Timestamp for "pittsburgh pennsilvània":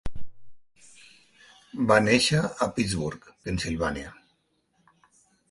2.79-4.17